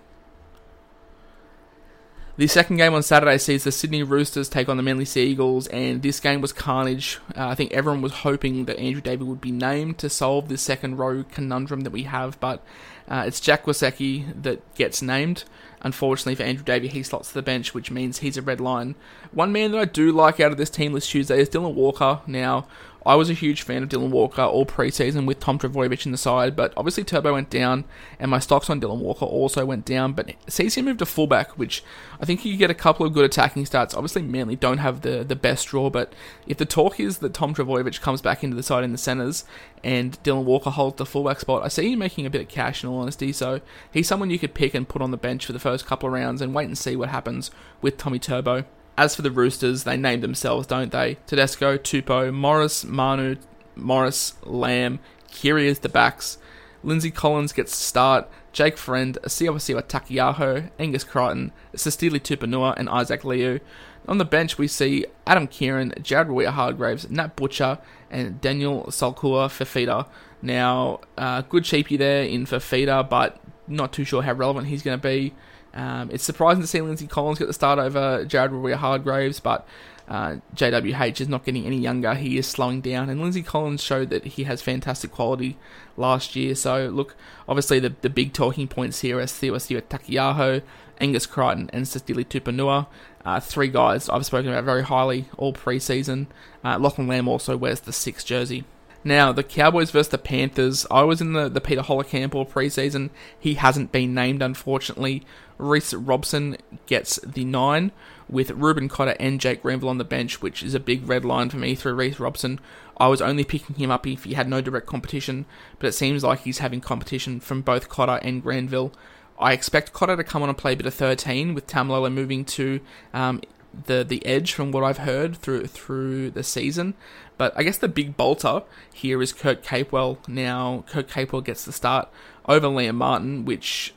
The 2.35 2.47
second 2.47 2.77
game 2.77 2.95
on 2.95 3.03
Saturday 3.03 3.37
sees 3.37 3.63
the 3.63 3.71
Sydney 3.71 4.01
Roosters 4.01 4.49
take 4.49 4.67
on 4.67 4.77
the 4.77 4.81
Manly 4.81 5.05
Sea 5.05 5.23
Eagles, 5.23 5.67
and 5.67 6.01
this 6.01 6.19
game 6.19 6.41
was 6.41 6.51
carnage. 6.51 7.19
Uh, 7.37 7.49
I 7.49 7.53
think 7.53 7.71
everyone 7.71 8.01
was 8.01 8.11
hoping 8.11 8.65
that 8.65 8.79
Andrew 8.79 9.01
Davey 9.01 9.23
would 9.23 9.39
be 9.39 9.51
named 9.51 9.99
to 9.99 10.09
solve 10.09 10.49
this 10.49 10.63
second 10.63 10.97
row 10.97 11.23
conundrum 11.31 11.81
that 11.81 11.91
we 11.91 12.03
have, 12.03 12.39
but 12.39 12.63
uh, 13.07 13.23
it's 13.27 13.39
Jack 13.39 13.65
Gosiewski 13.65 14.41
that 14.41 14.73
gets 14.73 15.03
named. 15.03 15.43
Unfortunately 15.81 16.33
for 16.33 16.41
Andrew 16.41 16.63
Davey, 16.63 16.87
he 16.87 17.03
slots 17.03 17.27
to 17.27 17.33
the 17.35 17.43
bench, 17.43 17.75
which 17.75 17.91
means 17.91 18.19
he's 18.19 18.37
a 18.37 18.41
red 18.41 18.59
line. 18.59 18.95
One 19.31 19.51
man 19.51 19.71
that 19.71 19.79
I 19.79 19.85
do 19.85 20.11
like 20.11 20.39
out 20.39 20.51
of 20.51 20.57
this 20.57 20.71
team 20.71 20.91
list 20.91 21.11
Tuesday 21.11 21.39
is 21.39 21.49
Dylan 21.49 21.75
Walker. 21.75 22.21
Now, 22.25 22.65
I 23.05 23.15
was 23.15 23.29
a 23.29 23.33
huge 23.33 23.63
fan 23.63 23.83
of 23.83 23.89
Dylan 23.89 24.11
Walker 24.11 24.41
all 24.41 24.65
preseason 24.65 25.25
with 25.25 25.39
Tom 25.39 25.59
Trbojevic 25.59 26.05
in 26.05 26.11
the 26.11 26.17
side, 26.17 26.55
but 26.55 26.73
obviously 26.77 27.03
Turbo 27.03 27.33
went 27.33 27.49
down, 27.49 27.83
and 28.19 28.31
my 28.31 28.39
stocks 28.39 28.69
on 28.69 28.79
Dylan 28.79 28.99
Walker 28.99 29.25
also 29.25 29.65
went 29.65 29.85
down. 29.85 30.13
But 30.13 30.33
sees 30.47 30.75
him 30.75 30.85
move 30.85 30.97
to 30.97 31.05
fullback, 31.05 31.57
which 31.57 31.83
I 32.21 32.25
think 32.25 32.45
you 32.45 32.55
get 32.55 32.71
a 32.71 32.75
couple 32.75 33.05
of 33.05 33.13
good 33.13 33.25
attacking 33.25 33.65
stats. 33.65 33.95
Obviously, 33.95 34.21
Manly 34.21 34.55
don't 34.55 34.77
have 34.77 35.01
the, 35.01 35.23
the 35.23 35.35
best 35.35 35.67
draw, 35.67 35.89
but 35.89 36.13
if 36.47 36.57
the 36.57 36.65
talk 36.65 36.99
is 36.99 37.17
that 37.19 37.33
Tom 37.33 37.53
Trbojevic 37.53 37.99
comes 38.01 38.21
back 38.21 38.43
into 38.43 38.55
the 38.55 38.63
side 38.63 38.83
in 38.83 38.91
the 38.91 38.97
centres 38.97 39.43
and 39.83 40.21
Dylan 40.23 40.45
Walker 40.45 40.69
holds 40.69 40.97
the 40.97 41.05
fullback 41.05 41.41
spot, 41.41 41.63
I 41.63 41.67
see 41.67 41.91
him 41.91 41.99
making 41.99 42.25
a 42.25 42.29
bit 42.29 42.41
of 42.41 42.47
cash 42.47 42.83
in 42.83 42.89
all 42.89 43.01
honesty. 43.01 43.33
So 43.33 43.59
he's 43.91 44.07
someone 44.07 44.29
you 44.29 44.39
could 44.39 44.53
pick 44.53 44.73
and 44.73 44.87
put 44.87 45.01
on 45.01 45.11
the 45.11 45.17
bench 45.17 45.45
for 45.45 45.53
the 45.53 45.59
first 45.59 45.85
couple 45.85 46.07
of 46.07 46.13
rounds 46.13 46.41
and 46.41 46.53
wait 46.53 46.65
and 46.65 46.77
see 46.77 46.95
what 46.95 47.09
happens 47.09 47.51
with 47.81 47.97
Tommy 47.97 48.19
Turbo. 48.19 48.65
As 48.97 49.15
for 49.15 49.23
the 49.23 49.31
Roosters, 49.31 49.83
they 49.83 49.97
name 49.97 50.21
themselves, 50.21 50.67
don't 50.67 50.91
they? 50.91 51.17
Tedesco, 51.25 51.77
Tupou, 51.77 52.31
Morris, 52.33 52.85
Manu, 52.85 53.37
Morris, 53.75 54.35
Lamb, 54.43 54.99
Keary 55.31 55.67
is 55.67 55.79
the 55.79 55.89
backs. 55.89 56.37
Lindsay 56.83 57.09
Collins 57.09 57.53
gets 57.53 57.71
the 57.71 57.83
start. 57.83 58.29
Jake 58.51 58.77
Friend, 58.77 59.17
Asiawasiwa 59.23 59.83
Taukeiaho, 59.83 60.69
Angus 60.77 61.03
Crichton, 61.03 61.51
Sitili 61.73 62.19
Tupouniua, 62.19 62.75
and 62.77 62.87
Isaac 62.87 63.23
Liu. 63.23 63.59
On 64.07 64.19
the 64.19 64.25
bench, 64.25 64.59
we 64.59 64.67
see 64.67 65.05
Adam 65.25 65.47
Keighran, 65.47 65.99
Jared 66.03 66.27
Waerea-Hargreaves, 66.27 67.09
Nat 67.09 67.35
Butcher, 67.35 67.79
and 68.11 68.39
Daniel 68.41 68.83
Suluka 68.89 69.47
Fifita. 69.49 70.07
Now, 70.41 70.99
uh, 71.17 71.41
good 71.41 71.63
cheapie 71.63 71.97
there 71.97 72.23
in 72.23 72.45
Fifita, 72.45 73.09
but 73.09 73.39
not 73.67 73.91
too 73.91 74.03
sure 74.03 74.21
how 74.21 74.33
relevant 74.33 74.67
he's 74.67 74.83
going 74.83 74.99
to 74.99 75.01
be. 75.01 75.33
Um, 75.73 76.09
it's 76.11 76.23
surprising 76.23 76.61
to 76.61 76.67
see 76.67 76.81
Lindsay 76.81 77.07
Collins 77.07 77.39
get 77.39 77.47
the 77.47 77.53
start 77.53 77.79
over 77.79 78.25
Jared 78.25 78.51
Waerea-Hargreaves, 78.51 79.39
but 79.39 79.67
uh, 80.07 80.37
JWH 80.55 81.21
is 81.21 81.29
not 81.29 81.45
getting 81.45 81.65
any 81.65 81.77
younger. 81.77 82.13
He 82.13 82.37
is 82.37 82.47
slowing 82.47 82.81
down, 82.81 83.09
and 83.09 83.21
Lindsay 83.21 83.41
Collins 83.41 83.81
showed 83.81 84.09
that 84.09 84.25
he 84.25 84.43
has 84.43 84.61
fantastic 84.61 85.11
quality 85.11 85.57
last 85.97 86.35
year. 86.35 86.55
So, 86.55 86.89
look, 86.89 87.15
obviously 87.47 87.79
the, 87.79 87.95
the 88.01 88.09
big 88.09 88.33
talking 88.33 88.67
points 88.67 88.99
here 88.99 89.19
are 89.19 89.23
Siwa 89.23 89.81
Taukeiaho, 89.81 90.61
Angus 90.99 91.25
Crichton, 91.25 91.69
and 91.73 91.85
Sitili 91.85 92.25
Tupouniua. 92.25 92.87
Uh, 93.25 93.39
three 93.39 93.69
guys 93.69 94.09
I've 94.09 94.25
spoken 94.25 94.51
about 94.51 94.65
very 94.65 94.83
highly 94.83 95.29
all 95.37 95.53
preseason. 95.53 96.27
Uh, 96.63 96.77
Lachlan 96.77 97.07
Lamb 97.07 97.27
also 97.27 97.55
wears 97.55 97.79
the 97.79 97.93
sixth 97.93 98.25
jersey. 98.25 98.65
Now, 99.05 99.33
the 99.33 99.43
Cowboys 99.43 99.91
versus 99.91 100.09
the 100.09 100.17
Panthers. 100.17 100.87
I 100.89 101.03
was 101.03 101.19
in 101.19 101.33
the, 101.33 101.49
the 101.49 101.59
Peter 101.59 101.81
Holocamp 101.81 102.33
all 102.33 102.45
preseason. 102.45 103.09
He 103.37 103.55
hasn't 103.55 103.91
been 103.91 104.13
named, 104.13 104.41
unfortunately. 104.41 105.25
Reece 105.57 105.93
Robson 105.93 106.57
gets 106.85 107.17
the 107.17 107.45
nine 107.45 107.91
with 108.29 108.51
Reuben 108.51 108.89
Cotter 108.89 109.15
and 109.19 109.39
Jake 109.39 109.61
Granville 109.61 109.89
on 109.89 109.97
the 109.97 110.03
bench, 110.03 110.41
which 110.41 110.63
is 110.63 110.73
a 110.73 110.79
big 110.79 111.07
red 111.07 111.23
line 111.23 111.49
for 111.49 111.57
me 111.57 111.75
through 111.75 111.93
Reece 111.93 112.19
Robson. 112.19 112.59
I 112.97 113.07
was 113.07 113.21
only 113.21 113.43
picking 113.43 113.75
him 113.75 113.91
up 113.91 114.05
if 114.07 114.23
he 114.23 114.33
had 114.33 114.47
no 114.47 114.61
direct 114.61 114.87
competition, 114.87 115.45
but 115.79 115.87
it 115.87 115.93
seems 115.93 116.23
like 116.23 116.41
he's 116.41 116.59
having 116.59 116.81
competition 116.81 117.39
from 117.39 117.61
both 117.61 117.89
Cotter 117.89 118.19
and 118.21 118.41
Granville. 118.41 118.93
I 119.39 119.53
expect 119.53 119.93
Cotter 119.93 120.15
to 120.15 120.23
come 120.23 120.43
on 120.43 120.49
and 120.49 120.57
play 120.57 120.73
a 120.73 120.77
bit 120.77 120.85
of 120.85 120.93
13 120.93 121.53
with 121.53 121.67
Taumalolo 121.67 122.11
moving 122.13 122.45
to 122.45 122.79
um, 123.13 123.41
the 123.85 124.03
the 124.03 124.23
edge 124.25 124.53
from 124.53 124.71
what 124.71 124.83
I've 124.83 124.99
heard 124.99 125.35
through 125.35 125.67
through 125.67 126.31
the 126.31 126.43
season. 126.43 126.93
But 127.37 127.53
I 127.55 127.63
guess 127.63 127.77
the 127.77 127.87
big 127.87 128.15
bolter 128.15 128.61
here 128.93 129.21
is 129.21 129.33
Kurt 129.33 129.63
Capewell. 129.63 130.17
Now 130.27 130.85
Kurt 130.87 131.09
Capewell 131.09 131.43
gets 131.43 131.65
the 131.65 131.71
start 131.71 132.09
over 132.47 132.67
Liam 132.67 132.95
Martin, 132.95 133.45
which 133.45 133.93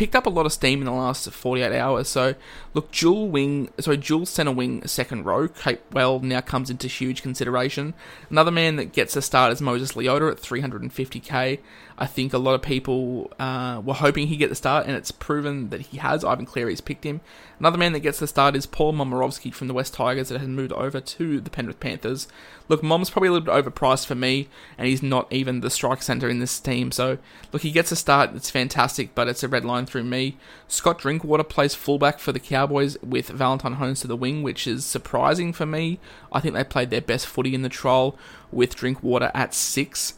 picked 0.00 0.16
up 0.16 0.24
a 0.24 0.30
lot 0.30 0.46
of 0.46 0.52
steam 0.52 0.78
in 0.78 0.86
the 0.86 0.92
last 0.92 1.30
48 1.30 1.78
hours. 1.78 2.08
So, 2.08 2.34
look, 2.74 2.92
dual 2.92 3.28
wing, 3.28 3.70
sorry, 3.78 3.96
dual 3.96 4.26
center 4.26 4.52
wing 4.52 4.86
second 4.86 5.24
row, 5.24 5.48
Cape 5.48 5.82
Well 5.92 6.20
now 6.20 6.40
comes 6.40 6.70
into 6.70 6.88
huge 6.88 7.22
consideration. 7.22 7.94
Another 8.28 8.50
man 8.50 8.76
that 8.76 8.92
gets 8.92 9.16
a 9.16 9.22
start 9.22 9.52
is 9.52 9.60
Moses 9.60 9.92
Leota 9.92 10.30
at 10.30 10.38
350k. 10.38 11.58
I 12.00 12.06
think 12.06 12.32
a 12.32 12.38
lot 12.38 12.54
of 12.54 12.62
people 12.62 13.30
uh, 13.38 13.82
were 13.84 13.92
hoping 13.92 14.26
he'd 14.26 14.38
get 14.38 14.48
the 14.48 14.54
start, 14.54 14.86
and 14.86 14.96
it's 14.96 15.10
proven 15.10 15.68
that 15.68 15.82
he 15.82 15.98
has. 15.98 16.24
Ivan 16.24 16.46
Cleary's 16.46 16.80
picked 16.80 17.04
him. 17.04 17.20
Another 17.58 17.76
man 17.76 17.92
that 17.92 18.00
gets 18.00 18.18
the 18.18 18.26
start 18.26 18.56
is 18.56 18.64
Paul 18.64 18.94
Momirovski 18.94 19.52
from 19.52 19.68
the 19.68 19.74
West 19.74 19.92
Tigers 19.92 20.30
that 20.30 20.38
has 20.40 20.48
moved 20.48 20.72
over 20.72 20.98
to 20.98 21.40
the 21.42 21.50
Penrith 21.50 21.78
Panthers. 21.78 22.26
Look, 22.68 22.82
Mom's 22.82 23.10
probably 23.10 23.28
a 23.28 23.32
little 23.32 23.52
bit 23.52 23.64
overpriced 23.64 24.06
for 24.06 24.14
me, 24.14 24.48
and 24.78 24.88
he's 24.88 25.02
not 25.02 25.30
even 25.30 25.60
the 25.60 25.68
strike 25.68 26.02
centre 26.02 26.30
in 26.30 26.38
this 26.38 26.58
team. 26.58 26.90
So, 26.90 27.18
look, 27.52 27.60
he 27.60 27.70
gets 27.70 27.92
a 27.92 27.96
start. 27.96 28.34
It's 28.34 28.48
fantastic, 28.48 29.14
but 29.14 29.28
it's 29.28 29.42
a 29.42 29.48
red 29.48 29.66
line 29.66 29.84
through 29.84 30.04
me. 30.04 30.38
Scott 30.68 31.00
Drinkwater 31.00 31.44
plays 31.44 31.74
fullback 31.74 32.18
for 32.18 32.32
the 32.32 32.40
Cowboys 32.60 32.98
with 33.02 33.28
Valentine 33.28 33.74
Holmes 33.74 34.00
to 34.00 34.06
the 34.06 34.16
wing, 34.16 34.42
which 34.42 34.66
is 34.66 34.84
surprising 34.84 35.54
for 35.54 35.64
me. 35.64 35.98
I 36.30 36.40
think 36.40 36.52
they 36.54 36.62
played 36.62 36.90
their 36.90 37.00
best 37.00 37.26
footy 37.26 37.54
in 37.54 37.62
the 37.62 37.70
trial 37.70 38.18
with 38.52 38.76
Drinkwater 38.76 39.30
at 39.32 39.54
six 39.54 40.12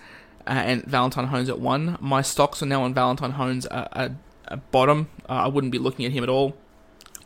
uh, 0.45 0.51
and 0.51 0.85
Valentine 0.85 1.29
Holmes 1.29 1.49
at 1.49 1.61
one. 1.61 1.97
My 2.01 2.21
stocks 2.21 2.61
are 2.61 2.67
now 2.67 2.83
on 2.83 2.95
Valentine 2.95 3.33
Holmes 3.33 3.65
at, 3.67 4.11
bottom. 4.73 5.09
Uh, 5.29 5.45
I 5.45 5.47
wouldn't 5.47 5.71
be 5.71 5.79
looking 5.79 6.05
at 6.05 6.11
him 6.11 6.25
at 6.25 6.29
all. 6.29 6.57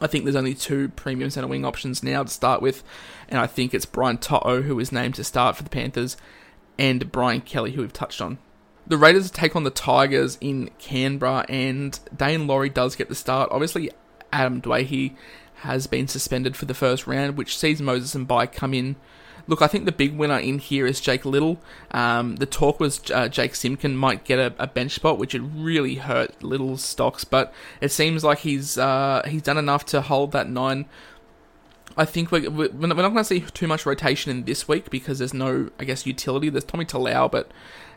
I 0.02 0.06
think 0.06 0.24
there's 0.24 0.36
only 0.36 0.54
two 0.54 0.90
premium 0.90 1.30
centre 1.30 1.48
wing 1.48 1.64
options 1.64 2.02
now 2.02 2.22
to 2.22 2.28
start 2.28 2.60
with, 2.60 2.84
and 3.30 3.40
I 3.40 3.46
think 3.46 3.72
it's 3.72 3.86
Brian 3.86 4.18
To'o 4.18 4.60
who 4.60 4.78
is 4.78 4.92
named 4.92 5.14
to 5.14 5.24
start 5.24 5.56
for 5.56 5.62
the 5.62 5.70
Panthers, 5.70 6.18
and 6.78 7.10
Brian 7.10 7.40
Kelly 7.40 7.72
who 7.72 7.80
we've 7.80 7.92
touched 7.92 8.20
on. 8.20 8.36
The 8.86 8.98
Raiders 8.98 9.30
take 9.30 9.56
on 9.56 9.64
the 9.64 9.70
Tigers 9.70 10.36
in 10.42 10.70
Canberra, 10.78 11.46
and 11.48 11.98
Daine 12.14 12.46
Laurie 12.46 12.68
does 12.68 12.94
get 12.94 13.08
the 13.08 13.14
start. 13.14 13.48
Obviously, 13.50 13.90
Adam 14.32 14.60
Doueihi 14.60 15.14
has 15.60 15.86
been 15.86 16.06
suspended 16.06 16.56
for 16.56 16.66
the 16.66 16.74
first 16.74 17.06
round, 17.06 17.36
which 17.36 17.56
sees 17.56 17.80
Moses 17.80 18.14
Mbye 18.14 18.52
come 18.52 18.74
in 18.74 18.96
Look, 19.48 19.62
I 19.62 19.68
think 19.68 19.84
the 19.84 19.92
big 19.92 20.16
winner 20.16 20.38
in 20.38 20.58
here 20.58 20.86
is 20.86 21.00
Jake 21.00 21.24
Liddle. 21.24 21.58
Um, 21.92 22.36
the 22.36 22.46
talk 22.46 22.80
was 22.80 23.00
uh, 23.12 23.28
Jake 23.28 23.52
Simkin 23.52 23.94
might 23.94 24.24
get 24.24 24.38
a, 24.38 24.52
a, 24.58 24.66
bench 24.66 24.92
spot, 24.92 25.18
which 25.18 25.34
would 25.34 25.56
really 25.56 25.96
hurt 25.96 26.42
Liddle's 26.42 26.82
stocks, 26.82 27.24
but 27.24 27.54
it 27.80 27.92
seems 27.92 28.24
like 28.24 28.38
he's 28.38 28.76
uh, 28.76 29.22
he's 29.26 29.42
done 29.42 29.58
enough 29.58 29.84
to 29.86 30.00
hold 30.00 30.32
that 30.32 30.48
nine. 30.48 30.86
I 31.96 32.04
think 32.04 32.30
we're, 32.30 32.50
we're 32.50 32.68
not 32.68 32.96
going 32.96 33.16
to 33.16 33.24
see 33.24 33.40
too 33.40 33.66
much 33.66 33.86
rotation 33.86 34.30
in 34.30 34.44
this 34.44 34.68
week 34.68 34.90
because 34.90 35.18
there's 35.18 35.34
no, 35.34 35.70
I 35.78 35.84
guess, 35.84 36.06
utility. 36.06 36.50
There's 36.50 36.64
Tommy 36.64 36.84
Talau, 36.84 37.30
but 37.30 37.50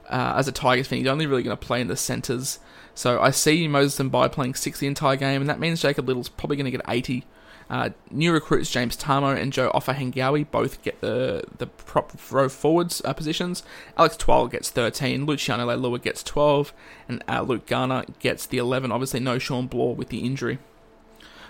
uh, 0.09 0.35
as 0.37 0.47
a 0.47 0.51
Tigers 0.51 0.87
fan, 0.87 0.99
he's 0.99 1.07
only 1.07 1.27
really 1.27 1.43
going 1.43 1.57
to 1.57 1.65
play 1.65 1.81
in 1.81 1.87
the 1.87 1.97
centres. 1.97 2.59
So 2.95 3.21
I 3.21 3.31
see 3.31 3.67
Moses 3.67 3.99
Mbye 3.99 4.31
playing 4.31 4.55
six 4.55 4.79
the 4.79 4.87
entire 4.87 5.15
game, 5.15 5.41
and 5.41 5.49
that 5.49 5.59
means 5.59 5.81
Jacob 5.81 6.07
Liddle's 6.07 6.29
probably 6.29 6.57
going 6.57 6.65
to 6.65 6.71
get 6.71 6.81
80 6.87 7.25
uh, 7.69 7.89
new 8.09 8.33
recruits 8.33 8.71
James 8.71 8.97
Tamou 8.97 9.39
and 9.39 9.53
Joe 9.53 9.71
Ofahengaue 9.73 10.49
both 10.49 10.81
get 10.81 10.99
the 11.01 11.43
the 11.59 11.67
prop 11.67 12.11
row 12.31 12.49
forwards 12.49 13.01
uh, 13.05 13.13
positions. 13.13 13.63
Alex 13.95 14.17
Twal 14.17 14.47
gets 14.47 14.71
13, 14.71 15.25
Luciano 15.25 15.67
Leilua 15.67 16.01
gets 16.01 16.23
12, 16.23 16.73
and 17.07 17.23
uh, 17.27 17.41
Luke 17.41 17.67
Garner 17.67 18.05
gets 18.19 18.47
the 18.47 18.57
11. 18.57 18.91
Obviously, 18.91 19.19
no 19.19 19.37
Shawn 19.37 19.67
Blore 19.67 19.95
with 19.95 20.09
the 20.09 20.25
injury. 20.25 20.57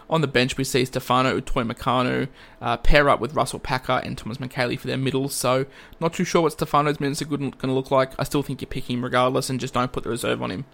On 0.10 0.22
the 0.22 0.28
bench, 0.28 0.58
we 0.58 0.64
see 0.64 0.86
Stefano 0.86 1.40
Utoikamanu 1.40 2.30
uh, 2.62 2.78
pair 2.78 3.10
up 3.10 3.20
with 3.20 3.36
Russell 3.36 3.60
Packer 3.60 4.02
and 4.04 4.18
Thomas 4.18 4.40
Mikaele 4.40 4.80
for 4.80 4.88
their 4.88 4.98
middles. 4.98 5.36
So, 5.36 5.68
not 6.00 6.14
too 6.14 6.24
sure 6.24 6.42
what 6.42 6.54
Stefano's 6.54 7.00
minutes 7.00 7.22
are 7.22 7.26
going 7.26 7.52
to 7.52 7.72
look 7.72 7.92
like. 7.92 8.14
I 8.18 8.24
still 8.24 8.42
think 8.42 8.62
you 8.62 8.68
pick 8.68 8.90
him 8.90 9.04
regardless 9.04 9.50
and 9.50 9.60
just 9.60 9.76
don't 9.76 9.92
put 9.92 10.04
the 10.04 10.10
reserve 10.10 10.42
on 10.42 10.50
him. 10.50 10.66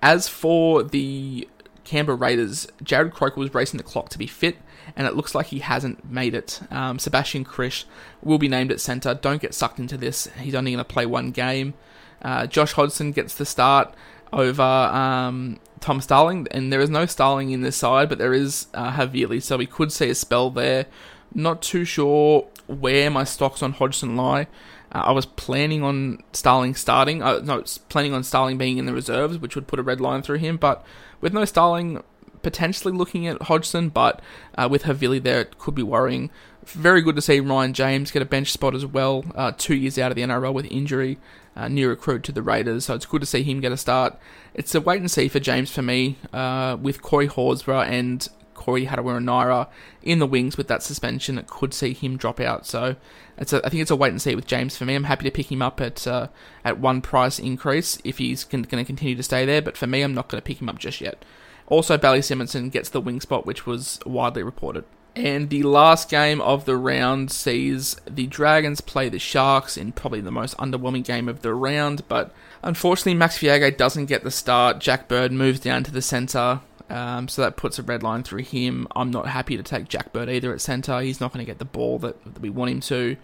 As 0.00 0.28
for 0.28 0.84
the 0.84 1.48
Canberra 1.82 2.16
Raiders, 2.16 2.68
Jarrod 2.82 3.12
Croker 3.12 3.40
was 3.40 3.54
racing 3.54 3.78
the 3.78 3.84
clock 3.84 4.08
to 4.10 4.18
be 4.18 4.26
fit, 4.26 4.58
and 4.94 5.06
it 5.06 5.16
looks 5.16 5.34
like 5.34 5.46
he 5.46 5.58
hasn't 5.58 6.08
made 6.08 6.34
it. 6.34 6.60
Um, 6.70 6.98
Sebastian 6.98 7.44
Kris 7.44 7.86
will 8.22 8.38
be 8.38 8.48
named 8.48 8.70
at 8.70 8.80
centre. 8.80 9.14
Don't 9.14 9.42
get 9.42 9.54
sucked 9.54 9.80
into 9.80 9.96
this. 9.96 10.28
He's 10.40 10.54
only 10.54 10.72
going 10.72 10.84
to 10.84 10.84
play 10.84 11.06
one 11.06 11.30
game. 11.30 11.74
Uh, 12.22 12.46
Josh 12.46 12.72
Hodgson 12.72 13.12
gets 13.12 13.34
the 13.34 13.44
start 13.44 13.94
over 14.32 14.62
um, 14.62 15.58
Tom 15.84 16.00
Starling, 16.00 16.48
and 16.50 16.72
there 16.72 16.80
is 16.80 16.88
no 16.88 17.04
Starling 17.04 17.50
in 17.50 17.60
this 17.60 17.76
side, 17.76 18.08
but 18.08 18.16
there 18.16 18.32
is 18.32 18.68
uh, 18.72 18.92
Havili, 18.92 19.42
so 19.42 19.58
we 19.58 19.66
could 19.66 19.92
see 19.92 20.08
a 20.08 20.14
spell 20.14 20.48
there. 20.48 20.86
Not 21.34 21.60
too 21.60 21.84
sure 21.84 22.48
where 22.66 23.10
my 23.10 23.24
stocks 23.24 23.62
on 23.62 23.72
Hodgson 23.72 24.16
lie. 24.16 24.46
Uh, 24.90 25.02
I 25.04 25.12
was 25.12 25.26
planning 25.26 25.82
on 25.82 26.22
Starling 26.32 26.74
starting. 26.74 27.22
Uh, 27.22 27.40
no, 27.44 27.62
planning 27.90 28.14
on 28.14 28.24
Starling 28.24 28.56
being 28.56 28.78
in 28.78 28.86
the 28.86 28.94
reserves, 28.94 29.36
which 29.36 29.54
would 29.54 29.66
put 29.66 29.78
a 29.78 29.82
red 29.82 30.00
line 30.00 30.22
through 30.22 30.38
him. 30.38 30.56
But 30.56 30.82
with 31.20 31.34
no 31.34 31.44
Starling, 31.44 32.02
potentially 32.42 32.94
looking 32.94 33.26
at 33.26 33.42
Hodgson, 33.42 33.90
but 33.90 34.22
uh, 34.54 34.66
with 34.70 34.84
Havili 34.84 35.22
there, 35.22 35.42
it 35.42 35.58
could 35.58 35.74
be 35.74 35.82
worrying. 35.82 36.30
Very 36.64 37.02
good 37.02 37.16
to 37.16 37.20
see 37.20 37.40
Ryan 37.40 37.74
James 37.74 38.10
get 38.10 38.22
a 38.22 38.24
bench 38.24 38.50
spot 38.52 38.74
as 38.74 38.86
well. 38.86 39.22
Uh, 39.34 39.52
two 39.54 39.74
years 39.74 39.98
out 39.98 40.10
of 40.10 40.16
the 40.16 40.22
NRL 40.22 40.54
with 40.54 40.64
injury, 40.70 41.18
uh, 41.56 41.68
new 41.68 41.88
recruit 41.88 42.22
to 42.24 42.32
the 42.32 42.42
Raiders, 42.42 42.86
so 42.86 42.94
it's 42.94 43.06
good 43.06 43.20
to 43.20 43.26
see 43.26 43.42
him 43.42 43.60
get 43.60 43.72
a 43.72 43.76
start. 43.76 44.18
It's 44.54 44.74
a 44.74 44.80
wait 44.80 45.00
and 45.00 45.10
see 45.10 45.28
for 45.28 45.40
James 45.40 45.70
for 45.70 45.82
me, 45.82 46.16
uh, 46.32 46.76
with 46.80 47.02
Corey 47.02 47.28
Horsburgh 47.28 47.88
and 47.88 48.28
Corey 48.54 48.86
Harawira-Naera 48.86 49.68
in 50.02 50.18
the 50.20 50.26
wings 50.26 50.56
with 50.56 50.68
that 50.68 50.82
suspension. 50.82 51.38
It 51.38 51.46
could 51.46 51.74
see 51.74 51.92
him 51.92 52.16
drop 52.16 52.40
out. 52.40 52.66
So 52.66 52.96
it's 53.36 53.52
a, 53.52 53.64
I 53.64 53.68
think 53.68 53.82
it's 53.82 53.90
a 53.90 53.96
wait 53.96 54.10
and 54.10 54.22
see 54.22 54.34
with 54.34 54.46
James 54.46 54.76
for 54.76 54.84
me. 54.84 54.94
I'm 54.94 55.04
happy 55.04 55.24
to 55.24 55.30
pick 55.30 55.52
him 55.52 55.60
up 55.60 55.80
at 55.80 56.06
uh, 56.06 56.28
at 56.64 56.78
one 56.78 57.02
price 57.02 57.38
increase 57.38 57.98
if 58.04 58.18
he's 58.18 58.44
going 58.44 58.64
to 58.64 58.84
continue 58.84 59.16
to 59.16 59.22
stay 59.22 59.44
there. 59.44 59.60
But 59.60 59.76
for 59.76 59.86
me, 59.86 60.02
I'm 60.02 60.14
not 60.14 60.28
going 60.28 60.40
to 60.40 60.46
pick 60.46 60.62
him 60.62 60.68
up 60.68 60.78
just 60.78 61.00
yet. 61.00 61.24
Also, 61.66 61.96
Bailey 61.96 62.20
Simonsson 62.20 62.70
gets 62.70 62.88
the 62.88 63.00
wing 63.00 63.20
spot, 63.20 63.46
which 63.46 63.66
was 63.66 63.98
widely 64.06 64.42
reported. 64.42 64.84
And 65.16 65.48
the 65.48 65.62
last 65.62 66.08
game 66.08 66.40
of 66.40 66.64
the 66.64 66.76
round 66.76 67.30
sees 67.30 67.94
the 68.04 68.26
Dragons 68.26 68.80
play 68.80 69.08
the 69.08 69.20
Sharks 69.20 69.76
in 69.76 69.92
probably 69.92 70.20
the 70.20 70.32
most 70.32 70.56
underwhelming 70.56 71.04
game 71.04 71.28
of 71.28 71.42
the 71.42 71.54
round. 71.54 72.06
But 72.08 72.34
unfortunately, 72.62 73.14
Max 73.14 73.38
Feagai 73.38 73.76
doesn't 73.76 74.06
get 74.06 74.24
the 74.24 74.32
start. 74.32 74.80
Jack 74.80 75.06
Bird 75.06 75.30
moves 75.30 75.60
down 75.60 75.84
to 75.84 75.92
the 75.92 76.02
centre. 76.02 76.60
Um, 76.90 77.28
so 77.28 77.42
that 77.42 77.56
puts 77.56 77.78
a 77.78 77.82
red 77.82 78.02
line 78.02 78.24
through 78.24 78.42
him. 78.42 78.86
I'm 78.94 79.10
not 79.10 79.28
happy 79.28 79.56
to 79.56 79.62
take 79.62 79.88
Jack 79.88 80.12
Bird 80.12 80.28
either 80.28 80.52
at 80.52 80.60
centre. 80.60 81.00
He's 81.00 81.20
not 81.20 81.32
going 81.32 81.44
to 81.44 81.50
get 81.50 81.58
the 81.58 81.64
ball 81.64 81.98
that, 82.00 82.22
that, 82.24 82.40
we 82.40 82.50
want 82.50 82.72
him 82.72 82.80
to. 82.80 83.16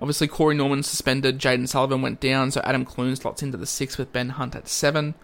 Obviously, 0.00 0.28
Corey 0.28 0.54
Norman 0.54 0.82
suspended. 0.82 1.40
Jayden 1.40 1.66
Sullivan 1.68 2.02
went 2.02 2.20
down, 2.20 2.52
so 2.52 2.60
Adam 2.62 2.84
Clune 2.84 3.16
slots 3.16 3.42
into 3.42 3.56
the 3.56 3.66
six 3.66 3.98
with 3.98 4.12
Ben 4.12 4.30
Hunt 4.30 4.54
at 4.54 4.68
seven. 4.68 5.14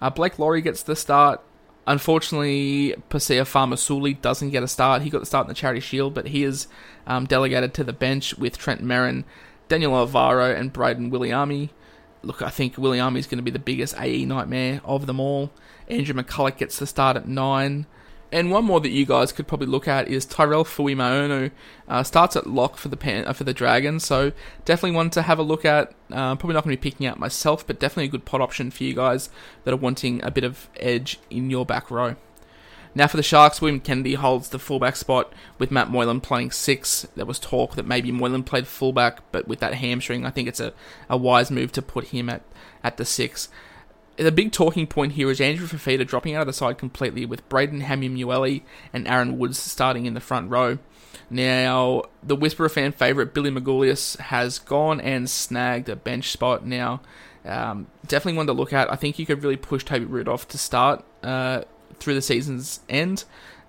Uh, 0.00 0.10
Blake 0.10 0.38
Lawrie 0.38 0.62
gets 0.62 0.82
the 0.82 0.96
start. 0.96 1.40
Unfortunately, 1.86 2.94
Poasa 3.10 3.42
Faamausili 3.42 4.20
doesn't 4.20 4.50
get 4.50 4.62
a 4.62 4.68
start. 4.68 5.02
He 5.02 5.10
got 5.10 5.20
the 5.20 5.26
start 5.26 5.46
in 5.46 5.48
the 5.48 5.54
Charity 5.54 5.80
Shield, 5.80 6.14
but 6.14 6.28
he 6.28 6.42
is 6.42 6.66
um, 7.06 7.26
delegated 7.26 7.74
to 7.74 7.84
the 7.84 7.92
bench 7.92 8.36
with 8.38 8.56
Trent 8.56 8.82
Merrin, 8.82 9.24
Daniel 9.68 9.94
Alvaro, 9.94 10.54
and 10.54 10.72
Brayden 10.72 11.10
Wiliame. 11.10 11.70
Look, 12.22 12.40
I 12.40 12.48
think 12.48 12.76
Wiliame 12.76 13.18
is 13.18 13.26
going 13.26 13.38
to 13.38 13.42
be 13.42 13.50
the 13.50 13.58
biggest 13.58 13.94
AE 14.00 14.24
nightmare 14.24 14.80
of 14.84 15.06
them 15.06 15.20
all. 15.20 15.50
Andrew 15.88 16.14
McCullough 16.14 16.56
gets 16.56 16.78
the 16.78 16.86
start 16.86 17.18
at 17.18 17.28
9. 17.28 17.86
And 18.34 18.50
one 18.50 18.64
more 18.64 18.80
that 18.80 18.90
you 18.90 19.06
guys 19.06 19.30
could 19.30 19.46
probably 19.46 19.68
look 19.68 19.86
at 19.86 20.08
is 20.08 20.26
Tyrell 20.26 20.64
Fuimaono. 20.64 21.52
Uh, 21.86 22.02
starts 22.02 22.34
at 22.34 22.48
lock 22.48 22.76
for 22.76 22.88
the 22.88 22.96
pan, 22.96 23.24
uh, 23.28 23.32
for 23.32 23.44
the 23.44 23.54
Dragons, 23.54 24.04
so 24.04 24.32
definitely 24.64 24.96
one 24.96 25.08
to 25.10 25.22
have 25.22 25.38
a 25.38 25.44
look 25.44 25.64
at. 25.64 25.94
Uh, 26.10 26.34
probably 26.34 26.54
not 26.54 26.64
going 26.64 26.76
to 26.76 26.82
be 26.82 26.90
picking 26.90 27.06
out 27.06 27.20
myself, 27.20 27.64
but 27.64 27.78
definitely 27.78 28.06
a 28.06 28.08
good 28.08 28.24
pot 28.24 28.40
option 28.40 28.72
for 28.72 28.82
you 28.82 28.92
guys 28.92 29.30
that 29.62 29.72
are 29.72 29.76
wanting 29.76 30.20
a 30.24 30.32
bit 30.32 30.42
of 30.42 30.68
edge 30.80 31.20
in 31.30 31.48
your 31.48 31.64
back 31.64 31.92
row. 31.92 32.16
Now 32.92 33.06
for 33.06 33.16
the 33.16 33.22
Sharks, 33.22 33.60
William 33.60 33.78
Kennedy 33.78 34.14
holds 34.14 34.48
the 34.48 34.58
fullback 34.58 34.96
spot 34.96 35.32
with 35.60 35.70
Matt 35.70 35.88
Moylan 35.88 36.20
playing 36.20 36.50
six. 36.50 37.06
There 37.14 37.26
was 37.26 37.38
talk 37.38 37.76
that 37.76 37.86
maybe 37.86 38.10
Moylan 38.10 38.42
played 38.42 38.66
fullback, 38.66 39.20
but 39.30 39.46
with 39.46 39.60
that 39.60 39.74
hamstring, 39.74 40.26
I 40.26 40.30
think 40.30 40.48
it's 40.48 40.60
a, 40.60 40.72
a 41.08 41.16
wise 41.16 41.52
move 41.52 41.70
to 41.70 41.82
put 41.82 42.08
him 42.08 42.28
at, 42.28 42.42
at 42.82 42.96
the 42.96 43.04
six 43.04 43.48
the 44.16 44.32
big 44.32 44.52
talking 44.52 44.86
point 44.86 45.12
here 45.12 45.30
is 45.30 45.40
Andrew 45.40 45.66
Fifita 45.66 46.06
dropping 46.06 46.34
out 46.34 46.42
of 46.42 46.46
the 46.46 46.52
side 46.52 46.78
completely 46.78 47.26
with 47.26 47.48
Brayden 47.48 47.80
Hamlin 47.80 48.62
and 48.92 49.08
Aaron 49.08 49.38
Woods 49.38 49.58
starting 49.58 50.06
in 50.06 50.14
the 50.14 50.20
front 50.20 50.50
row. 50.50 50.78
Now, 51.30 52.04
the 52.22 52.36
Whisperer 52.36 52.68
fan 52.68 52.92
favourite 52.92 53.34
Billy 53.34 53.50
Magoulias 53.50 54.18
has 54.18 54.58
gone 54.58 55.00
and 55.00 55.28
snagged 55.28 55.88
a 55.88 55.96
bench 55.96 56.30
spot. 56.30 56.66
Now, 56.66 57.00
um, 57.44 57.88
definitely 58.06 58.36
one 58.36 58.46
to 58.46 58.52
look 58.52 58.72
at. 58.72 58.92
I 58.92 58.96
think 58.96 59.18
you 59.18 59.26
could 59.26 59.42
really 59.42 59.56
push 59.56 59.84
Toby 59.84 60.04
Rudolf 60.04 60.46
to 60.48 60.58
start 60.58 61.04
uh, 61.22 61.62
through 61.98 62.14
the 62.14 62.22
season's 62.22 62.80
end. 62.88 63.24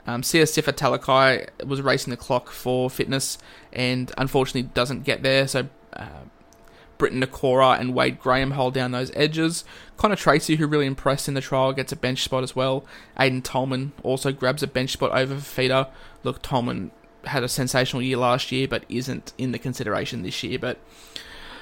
Um, 0.08 0.22
Sifa 0.22 0.72
Talakai 0.72 1.66
was 1.66 1.82
racing 1.82 2.12
the 2.12 2.18
clock 2.18 2.52
for 2.52 2.90
fitness 2.90 3.40
and 3.74 4.12
unfortunately 4.18 4.70
doesn't 4.74 5.04
get 5.04 5.24
there, 5.24 5.48
so 5.48 5.68
uh, 5.94 6.26
Briton 6.98 7.22
Nikora 7.22 7.80
and 7.80 7.94
Wade 7.94 8.20
Graham 8.20 8.52
hold 8.52 8.74
down 8.74 8.92
those 8.92 9.12
edges. 9.16 9.64
Connor 9.98 10.16
Tracey, 10.16 10.56
who 10.56 10.68
really 10.68 10.86
impressed 10.86 11.28
in 11.28 11.34
the 11.34 11.42
trial, 11.42 11.74
gets 11.74 11.92
a 11.92 11.96
bench 11.96 12.24
spot 12.24 12.44
as 12.44 12.56
well. 12.56 12.86
Aiden 13.20 13.44
Tolman 13.44 13.94
also 14.04 14.32
grabs 14.32 14.64
a 14.64 14.68
bench 14.68 14.92
spot 14.92 15.12
over 15.12 15.38
Feeder. 15.38 15.88
Look, 16.24 16.42
Tolman 16.42 16.92
had 17.26 17.44
a 17.44 17.50
sensational 17.50 18.02
year 18.02 18.18
last 18.18 18.52
year, 18.52 18.68
but 18.68 18.86
isn't 18.90 19.34
in 19.38 19.52
the 19.52 19.60
consideration 19.60 20.24
this 20.24 20.44
year. 20.44 20.60
But 20.60 20.80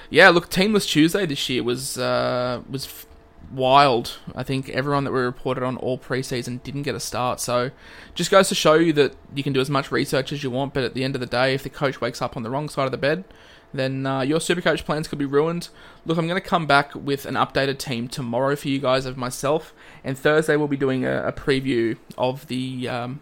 yeah, 0.10 0.30
look, 0.30 0.50
Team 0.50 0.74
List 0.74 0.90
Tuesday 0.90 1.25
this 1.25 1.50
year 1.50 1.63
was 1.63 1.98
uh, 1.98 2.62
was 2.70 2.86
f- 2.86 3.06
wild. 3.52 4.18
I 4.36 4.44
think 4.44 4.70
everyone 4.70 5.04
that 5.06 5.12
we 5.12 5.20
reported 5.20 5.63
on 5.63 5.78
all 5.78 5.98
preseason 5.98 6.62
didn't 6.63 6.84
get 6.84 6.96
a 6.96 7.00
start. 7.00 7.40
So 7.40 7.72
just 8.13 8.32
goes 8.32 8.50
to 8.50 8.56
show 8.56 8.74
you 8.75 8.94
that 8.94 9.16
you 9.34 9.44
can 9.44 9.54
do 9.54 9.62
as 9.62 9.70
much 9.70 9.92
research 9.92 10.32
as 10.32 10.44
you 10.44 10.52
want, 10.52 10.74
but 10.74 10.84
at 10.84 10.94
the 10.94 11.04
end 11.04 11.16
of 11.16 11.22
the 11.22 11.28
day, 11.28 11.54
if 11.54 11.63
the 11.63 11.70
coach 11.70 12.02
wakes 12.02 12.22
up 12.22 12.36
on 12.38 12.44
the 12.44 12.50
wrong 12.50 12.70
side 12.70 12.86
of 12.86 12.92
the 12.92 12.98
bed, 12.98 13.24
then 13.74 14.06
uh, 14.06 14.22
your 14.22 14.39
Supercoach 14.39 14.86
plans 14.86 15.08
could 15.08 15.20
be 15.20 15.25
ruined. 15.25 15.70
Look, 16.06 16.18
I'm 16.18 16.27
going 16.27 16.42
to 16.42 16.48
come 16.48 16.68
back 16.68 16.94
with 16.96 17.25
an 17.25 17.36
updated 17.36 17.80
team 17.80 18.08
tomorrow 18.08 18.56
for 18.56 18.68
you 18.68 18.80
guys 18.80 19.06
of 19.06 19.18
myself, 19.18 19.74
and 20.03 20.18
Thursday 20.18 20.56
we'll 20.56 20.68
be 20.68 20.77
doing 20.77 21.06
a, 21.06 21.27
a 21.27 21.32
preview 21.32 21.98
of 22.18 22.48
the 22.48 22.88
um, 22.88 23.20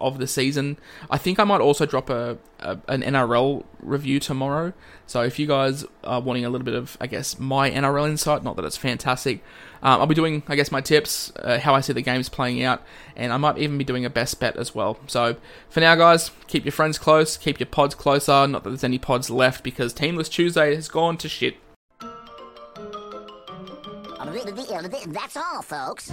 of 0.00 0.18
the 0.18 0.26
season. 0.26 0.78
I 1.10 1.18
think 1.18 1.38
I 1.38 1.44
might 1.44 1.60
also 1.60 1.86
drop 1.86 2.10
a, 2.10 2.38
a, 2.58 2.78
an 2.88 3.02
NRL 3.02 3.64
review 3.80 4.20
tomorrow. 4.20 4.72
So 5.06 5.22
if 5.22 5.38
you 5.38 5.46
guys 5.46 5.84
are 6.04 6.20
wanting 6.20 6.44
a 6.44 6.50
little 6.50 6.64
bit 6.64 6.74
of, 6.74 6.96
I 7.00 7.06
guess, 7.06 7.38
my 7.38 7.70
NRL 7.70 8.08
insight, 8.08 8.42
not 8.42 8.56
that 8.56 8.64
it's 8.64 8.76
fantastic, 8.76 9.42
um, 9.82 10.00
I'll 10.00 10.06
be 10.06 10.14
doing, 10.14 10.42
I 10.48 10.56
guess, 10.56 10.70
my 10.70 10.80
tips, 10.80 11.32
uh, 11.36 11.58
how 11.58 11.74
I 11.74 11.80
see 11.80 11.92
the 11.92 12.02
games 12.02 12.28
playing 12.28 12.62
out, 12.62 12.82
and 13.16 13.32
I 13.32 13.36
might 13.36 13.58
even 13.58 13.78
be 13.78 13.84
doing 13.84 14.04
a 14.04 14.10
best 14.10 14.38
bet 14.40 14.56
as 14.56 14.74
well. 14.74 14.98
So 15.06 15.36
for 15.68 15.80
now, 15.80 15.94
guys, 15.94 16.30
keep 16.46 16.64
your 16.64 16.72
friends 16.72 16.98
close, 16.98 17.36
keep 17.36 17.58
your 17.58 17.66
pods 17.66 17.94
closer. 17.94 18.46
Not 18.46 18.64
that 18.64 18.70
there's 18.70 18.84
any 18.84 18.98
pods 18.98 19.30
left 19.30 19.64
because 19.64 19.92
Team 19.92 20.16
List 20.16 20.32
Tuesday 20.32 20.74
has 20.74 20.88
gone 20.88 21.16
to 21.18 21.28
shit. 21.28 21.56
That's 25.12 25.36
all, 25.36 25.62
folks. 25.62 26.12